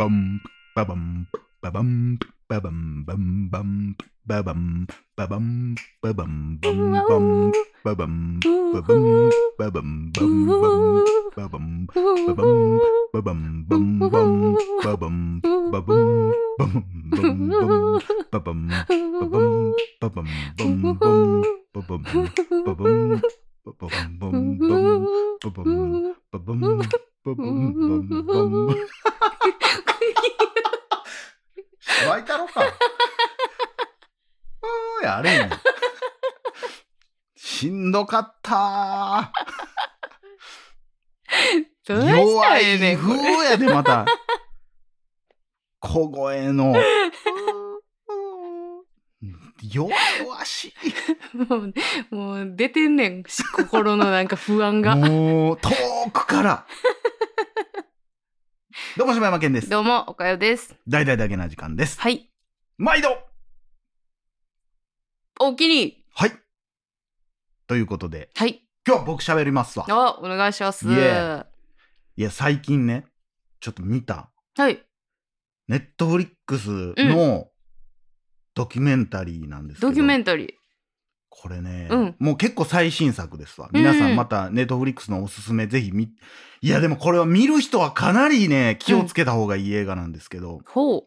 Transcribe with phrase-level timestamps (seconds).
[0.00, 0.40] bum
[0.74, 1.28] ba bum
[1.60, 2.16] ba bum
[2.48, 3.70] ba bum bum bum
[4.24, 4.86] ba bum
[5.16, 5.46] ba bum
[6.00, 7.52] ba bum bum bum
[7.84, 8.14] ba bum
[8.72, 9.28] ba bum
[9.60, 10.78] ba bum bum bum
[11.36, 12.56] ba bum ba bum
[13.12, 14.30] ba bum bum bum
[14.80, 15.16] ba bum
[15.68, 16.08] ba bum
[16.56, 17.84] bum bum bum
[18.32, 19.44] ba bum ba bum
[20.00, 21.20] ba bum bum bum
[21.70, 22.08] ba bum
[22.54, 22.96] ba bum
[23.64, 24.80] ba bum bum bum
[25.42, 28.34] ba bum ba bum バンババンバンバ
[28.74, 28.76] ン
[32.08, 32.64] 湧いたろか。
[32.64, 35.50] うーやれん。
[37.36, 39.32] しんどかった
[41.86, 44.06] どうした弱らええねいんこれ風やで、また。
[45.80, 46.74] 小声の。
[49.62, 50.72] 弱々し
[51.34, 51.74] もう
[52.14, 54.82] もう出てんねんし心のなんか不安い。
[54.82, 55.70] がもう、遠
[56.10, 56.66] くから。
[58.96, 59.70] どうも、柴山健です。
[59.70, 60.74] どうもおかよです。
[60.88, 62.00] 大々だけな時間です。
[62.00, 62.28] はい。
[62.76, 63.16] 毎度。
[65.38, 66.02] おおきに。
[66.12, 66.32] はい。
[67.68, 68.66] ということで、はい。
[68.84, 69.86] 今日は僕喋りますわ。
[69.88, 70.88] あお願いします。
[70.88, 71.44] イエ
[72.16, 73.06] いや、最近ね、
[73.60, 74.32] ちょっと見た。
[74.56, 74.82] はい。
[75.68, 77.46] ネットフリックスの
[78.54, 80.48] ドキュメンタリーなんですけど、ドキュメンタリー
[81.30, 82.16] これね、うん。
[82.18, 83.70] もう結構最新作ですわ。
[83.72, 84.16] 皆さうんん。
[84.16, 86.12] またネットフリックスのおすすめぜひ見、
[86.60, 91.04] いやでもこれは見る人はかなりね、気をつけた方がいい映画なんですけど、ほ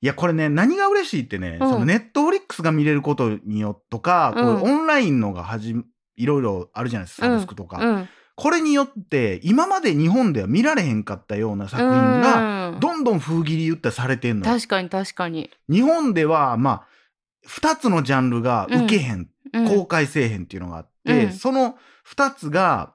[0.00, 1.70] いやこれね、何が嬉しいってね、うん。
[1.70, 5.74] そのネットフリックスが見れることによっとか、こううんオンラインのがはじ、
[6.16, 7.78] いろいろあるじゃないですか、サブスクとか。
[7.78, 8.08] ううん。
[8.36, 12.80] これによって、今まで日本では見られへんかったような作品が、うん。
[12.80, 14.54] どんどん封切り言ったらされてんのよ。
[14.54, 16.86] 確かに確かに、日本では、まあ、
[17.44, 21.32] 二つのジャンルが受けへん、うん、公開せえへんっていうのがあって、うん。
[21.32, 22.94] その二つが、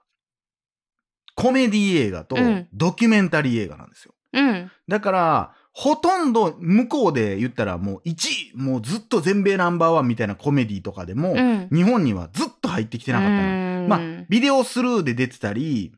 [1.35, 2.67] コメディ映画とうん。
[2.73, 4.13] ドキュメンタリー映画なんですよ。
[4.33, 4.71] うん。
[4.87, 11.69] だから、ほとんど向こうで言ったらもう1位、もうずっと全米ナンバーワンみたいなコメディとかでも、うん。
[11.71, 13.39] 日本にはずっと入ってきてなかったの。
[13.39, 13.87] うん。
[13.89, 15.93] まあ、ビデオスルーで出てたり、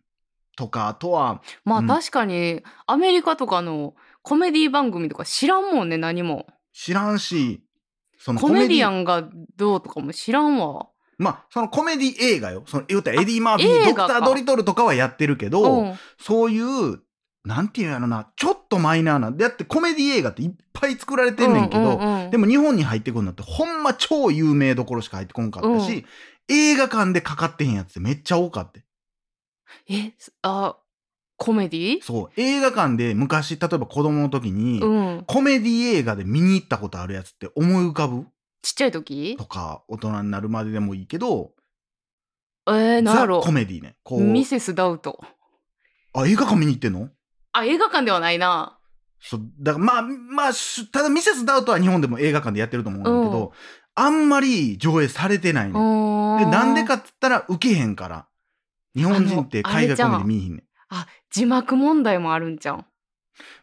[0.55, 1.83] とか、あとは、うん。
[1.85, 6.47] まあ確かにアメリカとかのコメディ番組とか知らんもんね何も。
[6.73, 7.64] 知らんし、
[8.17, 9.01] そのコメディアン。
[9.01, 10.87] ンがどうとかも知らんわ
[11.17, 12.63] まあ、そのコメディ映画よ。
[12.67, 16.99] その、言うたらエディ・マーフィー、ドクター・ドリトルとかはやってるけど、うんそういう、
[17.45, 19.31] なんていうやろな、ちょっとマイナーな。
[19.31, 26.05] だってコメディ映画っていっぱい作られてんねんけど、うんうんうんでも日本に入ってくるのってほんま超有名どころしか入ってこんかったし、うん
[26.47, 28.79] 映画館でかかってへんやつってめっちゃ多かった。
[29.89, 30.77] えあ
[31.37, 32.01] コメディ？
[32.01, 32.41] そう。
[32.41, 35.23] 映画館で昔、例えば子供の時に、うん。
[35.27, 38.25] コメディ映画で見に行ったことあるやつって思い浮かぶ？
[38.61, 39.35] ちっちゃい時？
[39.37, 41.51] とか、大人になるまででもいいけど、
[42.67, 43.95] えー、なんやザ・ろコメディね。
[44.03, 44.21] こう。
[44.21, 45.19] ミセスダウト。
[46.13, 47.09] あ、映画館見に行ってんの？
[47.51, 48.79] あ映画館ではないな。
[49.19, 53.51] そう、だからまあ、まあ、しただミセス・ダウトは日本でも映画館でやってると思うんだけど、うん。
[53.95, 56.37] あんまり上映されてないの。
[56.39, 58.27] で、なんでかって言ったら受けへんから。
[58.95, 62.85] 日本人って海外コメディ見えへんねあ字幕問題もあるんじゃんん。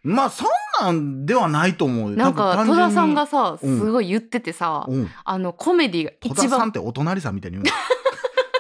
[0.03, 0.49] まあ、そん
[0.81, 2.17] なんではないと思うよ。
[2.17, 5.09] なんか戸田さんが単さすごい言っててさ、うん。
[5.25, 7.71] あのコメディが戸一番田さんってお隣さんみたいに言うの？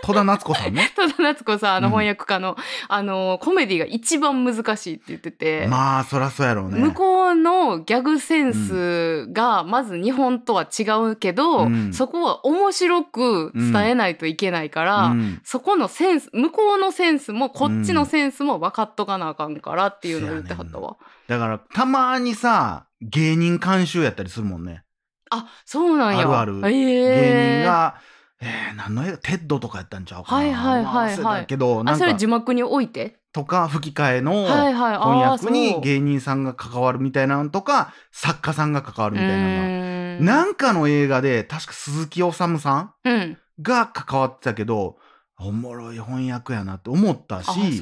[0.03, 0.91] 戸田夏子さんね。
[0.97, 2.57] 戸田夏子さんあのうん翻訳家の、
[2.89, 6.79] あのコメディが一番難しいって言ってて、まあ、そらそうやろうね。
[6.81, 10.83] 向こうのギャグセンスがまず日本とは違
[11.13, 20.97] うけど、うんそこは面白く伝えないといけないから、うんそこのセンス向こうのセンスもこっちのセンスも分かっとかなあかんからっていうのを言ってはったわ。
[21.29, 24.83] だから、たまにさ、芸人監修やったりするもんね。
[25.31, 26.21] あそうなんや。
[26.21, 27.95] あるあるえー芸人が、
[28.45, 30.37] えー、何の映画テッドとかやったんちゃうかな。
[30.39, 31.47] はいはいはいはい。
[31.47, 33.17] けど、なあそれんか、字幕に置いて？
[33.33, 34.99] とか、吹き替えのはいはい。
[34.99, 40.25] 翻訳に芸人さんが関わるみたいなのとか、作家さんが関わるみたいなの。
[40.27, 43.39] なんかの映画で、確か鈴木おさむさんうん。
[43.63, 44.97] が関わってたけど、
[45.39, 47.81] おもろい翻訳やなって思ったあし、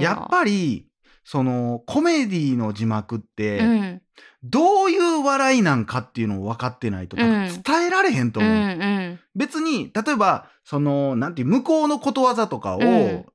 [0.00, 0.87] やっぱり、
[1.30, 4.02] その、コメディの字幕って、うん。
[4.42, 7.62] どういう笑いなんかっていうのを分かってないと、うん。
[7.62, 8.62] 伝えられへんとうん思う。
[8.64, 13.26] うん別に、例えば、その、なんていう、向こうのことわざとかを、うん。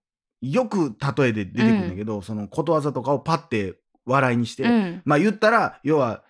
[0.42, 3.76] よく例えで出てくるんだけど、そのことわざとかをパッて
[4.08, 5.02] 笑いにして、うん。
[5.06, 6.24] まあ言ったら、要は、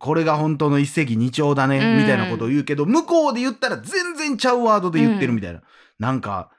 [0.00, 1.98] これが本当の一石二鳥だね、うん。
[1.98, 5.62] みたいなことを言うけど、向こうで言ったら全然ちゃうワードで言ってるみたいな。
[6.00, 6.50] なんか、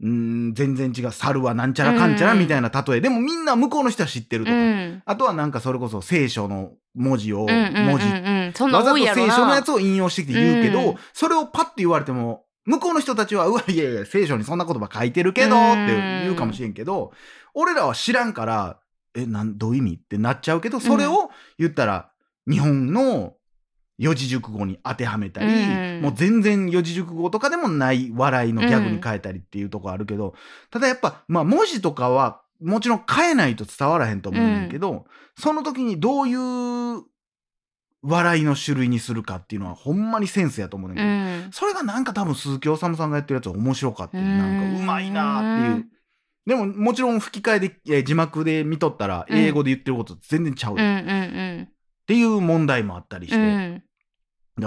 [0.00, 0.08] うー
[0.50, 2.38] ん、全然違う、猿はなんちゃらかんちゃらうん。
[2.38, 3.00] みたいな例え。
[3.00, 4.56] でもみんな向こうの人は知ってるとか。
[4.56, 5.02] うん。
[5.04, 8.06] あとはなんかそれこそ聖書の文字を、うんうんうん文字。
[8.72, 10.96] わざと聖書のやつを引用してきて言うけど、うん。
[11.12, 17.12] それをパッて言われても、向こうの人たちは、うわ、いやいや、聖書にそんな言葉書いてるけど、って言うかもしれんけど、
[17.52, 18.78] 俺らは知らんから、
[19.16, 19.94] えなんどういう意味？
[19.94, 22.10] ってなっちゃうけどそれを言ったら
[22.50, 23.34] 日本の
[23.98, 25.50] 四字熟語に当てはめたり、う
[26.00, 30.34] んもう全然四字熟語とかでもない笑いのギャグに変えたりっていうとこあるけど、
[30.70, 35.04] ただやっぱまあ文字とかはもちろん変えないと伝わらへんと思うねんけど、
[35.38, 37.04] その時にどういう
[38.02, 41.52] 笑いの種類にするかっていうのはほんまにセンスやと思うねんうけど、ん。
[41.52, 45.86] それがなんか多分鈴木おさむさんがやってるやつは面白かったなんかうまいなっていう。
[46.46, 51.68] でももちろん吹き替えでえー字幕で見とったらうん英語で言ってること全然ちゃううんよっうん
[52.06, 53.44] ていう問題もあったりして、うん。
[53.44, 53.82] うだんか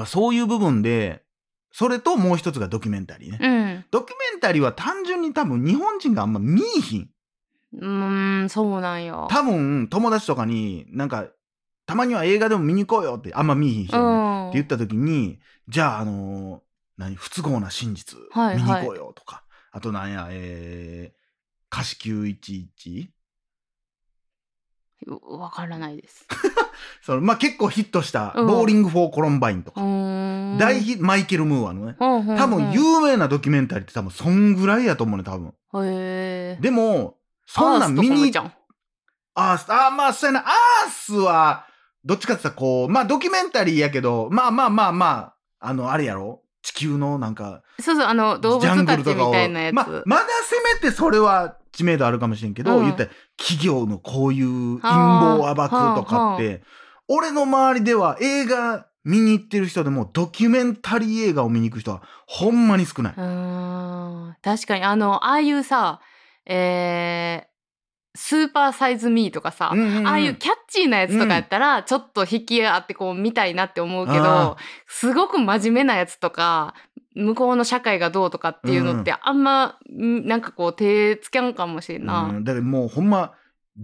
[0.02, 1.24] らそういう部分で
[1.72, 3.40] それともう一つがドキュメンタリーね。
[3.42, 3.86] うん。
[3.92, 7.10] ドキュメンタリーは単純に多分日本人があんま見いひん。
[7.74, 11.28] うーんそうなんや多分友達とかになんか
[11.86, 14.08] たまには映画でも見に行こうよってあんま見いひん人やね。
[14.08, 14.50] うん。
[14.50, 16.68] って言った時にじゃああのー
[16.98, 23.10] 何不都合な真実はい見に行こうよとか、あとなんやえー、歌詞911う
[25.06, 26.26] わからないです。
[27.02, 28.48] そのまあ結構ヒットした「うん。
[28.48, 29.82] ボーリング・フォー・コロンバイン」とうか、
[30.60, 31.96] 大ヒマイケル・ムーアのね。
[32.00, 35.48] 多多分有名なドキュメンタリーって多分そんぐらいやと思うね多分。
[35.48, 38.52] へえでもそんなん見にちゃん。
[39.36, 40.46] アースあーまあそうやな。
[40.48, 41.66] アースは
[42.04, 46.42] どっちかって言ったらこうまあドキュメンタリーやけどまあまあまあまああのあれやろ？
[46.64, 56.64] 地球のなんかそうそうあの動ジャン物たちグルとかをみたいなやつ、まあまだせめてそれは知名度あるかもしれんけど、うん言ったら企業のこういう陰謀を暴くとかって、
[57.08, 63.14] 俺の周りでは映画見に行ってる人でもドキュメンタリー映画を見に行く人はほんまに少ない。
[63.14, 66.02] 確かにあのああいうさ
[66.48, 67.48] えー
[68.20, 70.08] スーパーサイズミーとかさ、うんうんうん。
[70.08, 76.74] ああいうキャッチーなやつとかやったら、ちょっと引き合ってこう見たいなって思うけあどすごく真面目なやつとか
[77.16, 82.24] 向こうの社会がどうとかっていうのってあんま、んなんかこう手つけんかもしれんな。
[82.24, 82.44] うん。
[82.44, 83.34] だからもうほんま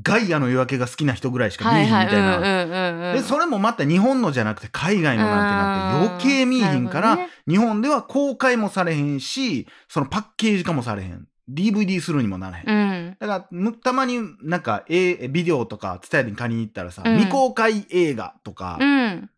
[0.01, 2.21] ガイアの夜明けが好きな人ぐらいしか見えへんみはいたい。
[2.21, 3.13] な。
[3.13, 7.29] でそれもまた日本のじゃなくて海外のなんてなって余計見えへんから、ね。
[7.47, 11.27] 日本では公開もされへんしそのパッケージ化もされへん。
[11.51, 17.17] DVD するにもならへん、うんだからむたまになんか、えビデオとか伝えに借りに行ったらさ、うん。
[17.17, 19.29] 未公開映画とか、うん。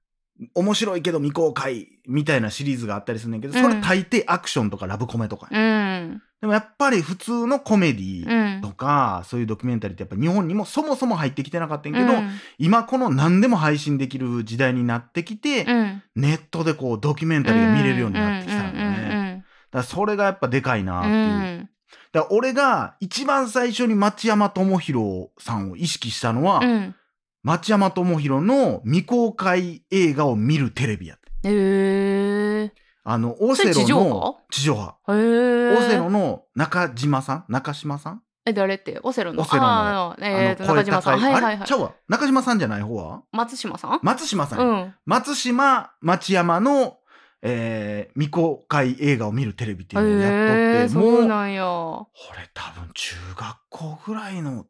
[0.54, 6.22] 面白いけど未公開みたいなシリーズがあったりするんだけどそれうん大抵アクションとかラブコメとか、うん。
[6.42, 12.30] でもやっぱり普通のコメディうんとか、そういうドキュメンタリーってやっぱ日本にもそもそも入ってきてなかったんやけど、うん。
[12.57, 16.04] 今この何でも配信できる時代になってきて、うん。
[16.16, 18.98] ネットでこうドキュメンタリーが見れるようになってきたんだよね。
[18.98, 19.45] ね。
[19.72, 21.69] だからそれがやっぱでかいなっうていう。
[21.86, 26.96] んだから俺が一番最初に町山智博さんを意識したのは、うん。
[27.44, 31.50] 町山智博の未公開映画を見るテレビやって。
[31.50, 32.74] へえ。
[33.04, 34.36] あの、オセロの波？
[34.50, 35.14] 地上波。
[35.14, 35.78] へえ。
[35.78, 37.46] オセロの中島さん？
[37.48, 38.22] 中島さん？
[38.48, 39.00] え誰って？
[39.04, 39.44] オセロの？
[39.44, 39.68] オセロの。
[39.68, 41.20] あーえーと中島さん。
[41.20, 41.68] はいはいはい。
[41.68, 41.94] ちゃうわ。
[42.08, 42.82] 中島さんじゃない？
[42.82, 43.22] 方は？
[43.32, 44.00] 松島さん？
[44.02, 44.66] 松島さんや。
[44.66, 44.94] うん。
[45.06, 46.98] 松島町山の、
[47.47, 51.65] えー未公開映画を見るテレビっていうのをやっとって、へえもそううなんや。
[51.68, 52.07] 俺
[52.53, 54.65] 多分中学校ぐらいの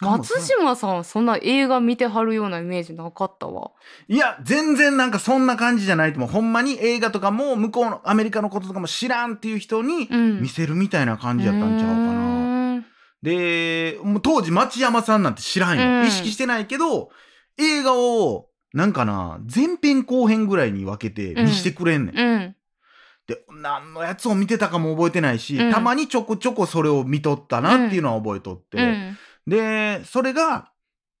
[0.00, 3.70] 松島さんはそんな映画見てはるようなイメージなかったわ。
[4.08, 10.40] いや全然なんかそんな感じじゃないと思うほんまに映画とかも向こうのアメリカのこととかも知らんっていう人にうん。
[10.42, 12.84] 見せるみたいな感じやったんちゃうかな、な
[13.22, 16.06] でもう当時町山さんなんて知らんよ、うん。
[16.06, 17.08] 意識してないけど
[17.56, 22.56] 映画をなんかな前編後編ぐらいに分けて見してくれんねん、うん。
[23.26, 25.72] で何のやつを見てたかも覚えてないし、うん。
[25.72, 29.18] たまにちょこちょこそれを見とったなっていうのは覚えとって、うん。
[29.46, 30.70] でそれが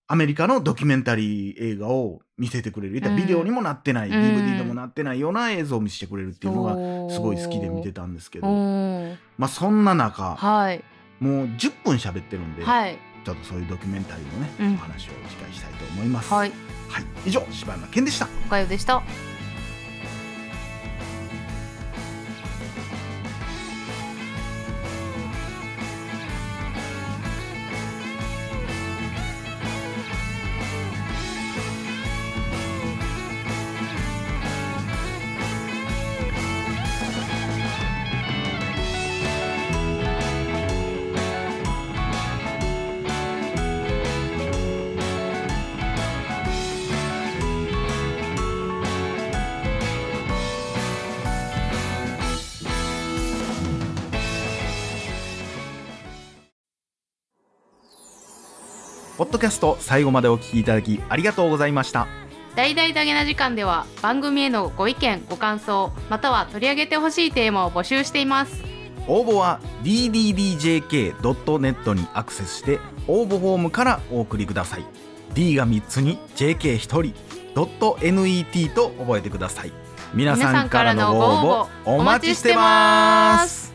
[0.06, 2.94] アメリカのドキュメンタリー映画を見せてくれる。
[2.94, 4.14] ビデオにもなってない、うん。
[4.14, 8.48] DVD でもなってないような映像を見せてくれるっていうのがすごい好きで見てたんですけど。
[8.48, 9.18] うん。
[9.36, 10.82] まあそんな中はい。
[11.20, 16.32] もう10分喋ってるんで、はいちょっとそういうドキュメンタリーのね、うんお話を次回したいと思います。
[16.32, 16.52] はい
[16.88, 18.26] はい、以上柴山健でした。
[18.46, 19.02] おかよでした
[59.18, 62.06] ポッドキャスト最後までお聞きいただきありがとうございました。
[62.54, 68.62] 大々だげな時間では番組へのご意見ご感想または取り上げてほしいテーマを募集しています。
[69.08, 74.84] 応募は dddjk.net にアクセスして応募フォームからお送りください。
[75.34, 77.12] D が3つに JK1 人
[77.56, 79.72] .net と覚えてください。
[80.14, 83.74] 皆さんからのご応募お待ちしてます